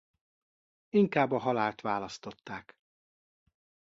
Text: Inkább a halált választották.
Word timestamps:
Inkább 0.89 1.31
a 1.31 1.37
halált 1.37 1.81
választották. 1.81 2.77